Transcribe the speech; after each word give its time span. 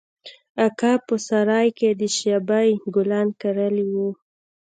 اکا 0.67 0.93
په 1.07 1.15
سراى 1.27 1.67
کښې 1.77 1.91
د 1.99 2.03
شبۍ 2.17 2.69
ګلان 2.95 3.27
کرلي 3.41 3.85
وو. 3.93 4.09